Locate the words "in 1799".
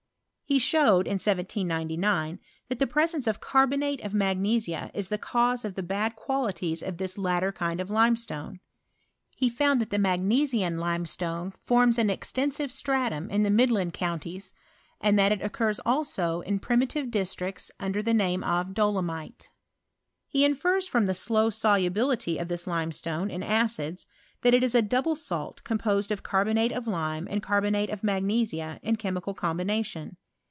1.07-2.37